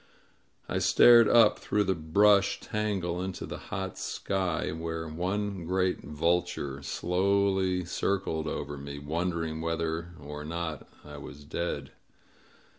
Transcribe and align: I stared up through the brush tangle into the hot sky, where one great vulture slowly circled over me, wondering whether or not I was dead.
I 0.67 0.79
stared 0.79 1.29
up 1.29 1.59
through 1.59 1.83
the 1.83 1.93
brush 1.93 2.59
tangle 2.59 3.21
into 3.21 3.45
the 3.45 3.59
hot 3.69 3.99
sky, 3.99 4.71
where 4.71 5.07
one 5.07 5.63
great 5.65 5.99
vulture 6.01 6.81
slowly 6.81 7.85
circled 7.85 8.47
over 8.47 8.77
me, 8.79 8.97
wondering 8.97 9.61
whether 9.61 10.15
or 10.19 10.43
not 10.43 10.89
I 11.05 11.17
was 11.17 11.45
dead. 11.45 11.91